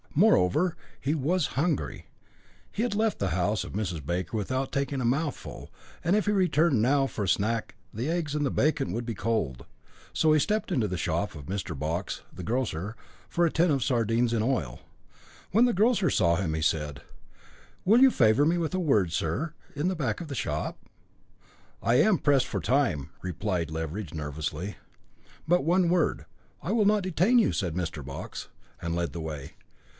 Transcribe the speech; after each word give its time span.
Moreover, 0.15 0.75
he 0.99 1.13
was 1.13 1.55
hungry; 1.55 2.07
he 2.71 2.81
had 2.83 2.95
left 2.95 3.19
the 3.19 3.29
house 3.29 3.63
of 3.63 3.73
Mrs. 3.73 4.05
Baker 4.05 4.35
without 4.35 4.71
taking 4.71 4.99
a 4.99 5.05
mouthful, 5.05 5.71
and 6.03 6.15
if 6.15 6.25
he 6.25 6.31
returned 6.33 6.81
now 6.81 7.05
for 7.07 7.23
a 7.23 7.27
snack 7.29 7.75
the 7.93 8.09
eggs 8.09 8.35
and 8.35 8.45
the 8.45 8.49
bacon 8.51 8.91
would 8.91 9.05
be 9.05 9.13
cold. 9.13 9.65
So 10.11 10.33
he 10.33 10.39
stepped 10.39 10.71
into 10.71 10.87
the 10.87 10.97
shop 10.97 11.33
of 11.35 11.45
Mr. 11.45 11.77
Box, 11.77 12.23
the 12.33 12.43
grocer, 12.43 12.95
for 13.29 13.45
a 13.45 13.51
tin 13.51 13.71
of 13.71 13.83
sardines 13.83 14.33
in 14.33 14.41
oil. 14.41 14.81
When 15.51 15.65
the 15.65 15.71
grocer 15.73 16.09
saw 16.09 16.35
him 16.35 16.55
he 16.55 16.61
said: 16.63 17.03
"Will 17.85 18.01
you 18.01 18.11
favour 18.11 18.45
me 18.45 18.57
with 18.57 18.73
a 18.73 18.79
word, 18.79 19.11
sir, 19.13 19.53
in 19.75 19.87
the 19.87 19.95
back 19.95 20.19
shop?" 20.35 20.77
"I 21.81 21.95
am 21.95 22.17
pressed 22.17 22.47
for 22.47 22.59
time," 22.59 23.11
replied 23.21 23.69
Leveridge 23.71 24.13
nervously. 24.13 24.75
"But 25.47 25.63
one 25.63 25.89
word; 25.89 26.25
I 26.61 26.71
will 26.73 26.85
not 26.85 27.03
detain 27.03 27.37
you," 27.39 27.51
said 27.53 27.75
Mr. 27.75 28.03
Box, 28.03 28.49
and 28.81 28.93
led 28.95 29.13
the 29.13 29.21
way. 29.21 29.53